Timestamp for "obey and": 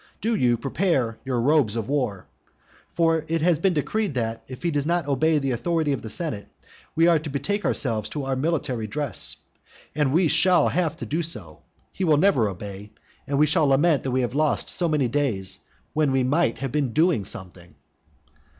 12.49-13.37